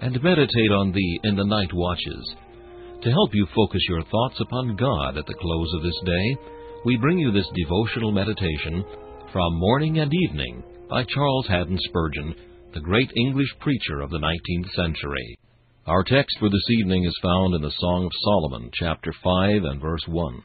[0.00, 2.34] and meditate on thee in the night watches.
[3.02, 6.36] To help you focus your thoughts upon God at the close of this day,
[6.84, 8.84] we bring you this devotional meditation
[9.32, 12.34] from Morning and Evening by Charles Haddon Spurgeon,
[12.74, 15.38] the great English preacher of the 19th century.
[15.86, 19.80] Our text for this evening is found in the Song of Solomon, chapter 5 and
[19.80, 20.42] verse 1.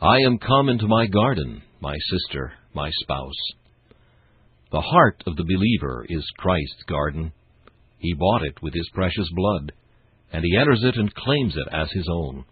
[0.00, 3.52] I am come into my garden, my sister, my spouse.
[4.72, 7.32] The heart of the believer is Christ's garden.
[8.02, 9.70] He bought it with his precious blood,
[10.32, 12.44] and he enters it and claims it as his own.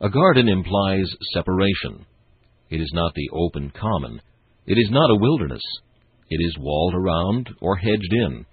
[0.00, 2.06] A garden implies separation.
[2.70, 4.22] It is not the open common.
[4.66, 5.62] It is not a wilderness.
[6.30, 8.46] It is walled around or hedged in.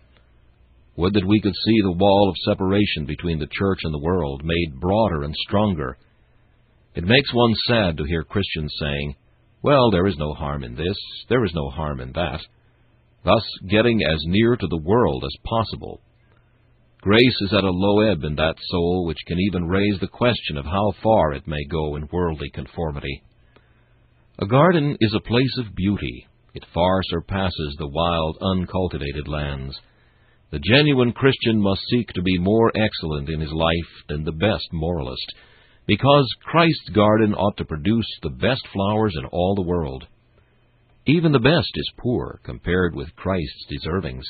[0.96, 4.42] Would that we could see the wall of separation between the church and the world
[4.44, 5.96] made broader and stronger.
[6.96, 9.16] It makes one sad to hear Christians saying,
[9.62, 10.98] Well, there is no harm in this,
[11.30, 12.42] there is no harm in that
[13.24, 16.02] thus getting as near to the world as possible.
[17.02, 20.58] Grace is at a low ebb in that soul which can even raise the question
[20.58, 23.24] of how far it may go in worldly conformity.
[24.40, 26.28] A garden is a place of beauty.
[26.54, 29.80] It far surpasses the wild, uncultivated lands.
[30.52, 34.68] The genuine Christian must seek to be more excellent in his life than the best
[34.74, 35.26] moralist,
[35.88, 40.08] because Christ's garden ought to produce the best flowers in all the world.
[41.06, 44.24] Even the best is poor compared with Christ's deservings.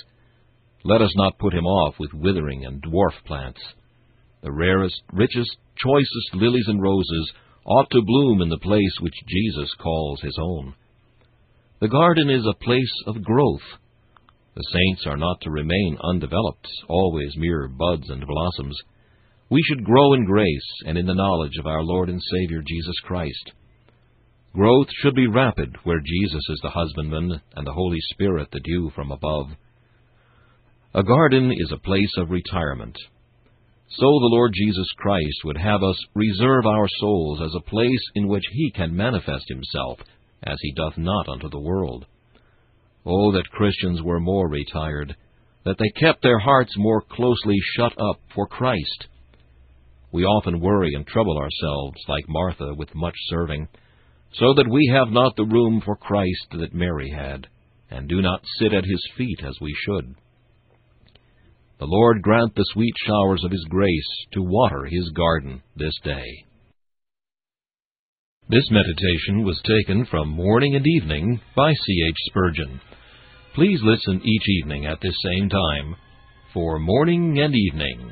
[0.83, 3.59] Let us not put him off with withering and dwarf plants.
[4.41, 7.33] The rarest, richest, choicest lilies and roses
[7.65, 10.73] ought to bloom in the place which Jesus calls his own.
[11.81, 13.61] The garden is a place of growth.
[14.55, 18.77] The saints are not to remain undeveloped, always mere buds and blossoms.
[19.49, 22.95] We should grow in grace and in the knowledge of our Lord and Savior Jesus
[23.03, 23.51] Christ.
[24.53, 28.91] Growth should be rapid where Jesus is the husbandman and the Holy Spirit the dew
[28.95, 29.51] from above.
[30.95, 32.97] A garden is a place of retirement.
[33.89, 38.27] So the Lord Jesus Christ would have us reserve our souls as a place in
[38.27, 39.99] which He can manifest Himself,
[40.41, 42.07] as He doth not unto the world.
[43.05, 45.15] Oh, that Christians were more retired,
[45.63, 49.07] that they kept their hearts more closely shut up for Christ.
[50.11, 53.67] We often worry and trouble ourselves, like Martha, with much serving
[54.33, 57.47] so that we have not the room for Christ that Mary had,
[57.89, 60.15] and do not sit at his feet as we should.
[61.79, 66.45] The Lord grant the sweet showers of his grace to water his garden this day.
[68.49, 72.05] This meditation was taken from Morning and Evening by C.
[72.07, 72.15] H.
[72.27, 72.81] Spurgeon.
[73.55, 75.95] Please listen each evening at this same time
[76.53, 78.11] for Morning and Evening.